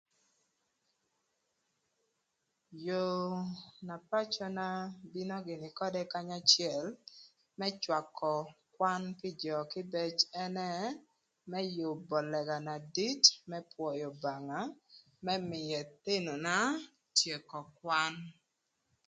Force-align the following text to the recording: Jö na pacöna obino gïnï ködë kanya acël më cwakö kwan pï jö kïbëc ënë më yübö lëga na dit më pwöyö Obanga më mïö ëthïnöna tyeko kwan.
Jö 2.83 3.05
na 3.87 3.95
pacöna 4.09 4.65
obino 5.05 5.35
gïnï 5.45 5.69
ködë 5.79 6.01
kanya 6.11 6.37
acël 6.41 6.85
më 7.59 7.67
cwakö 7.83 8.33
kwan 8.75 9.03
pï 9.19 9.29
jö 9.43 9.57
kïbëc 9.71 10.17
ënë 10.43 10.69
më 11.51 11.59
yübö 11.77 12.17
lëga 12.31 12.57
na 12.67 12.75
dit 12.95 13.23
më 13.49 13.57
pwöyö 13.71 14.07
Obanga 14.13 14.61
më 15.25 15.33
mïö 15.49 15.77
ëthïnöna 15.85 16.57
tyeko 17.17 17.59
kwan. 17.77 18.13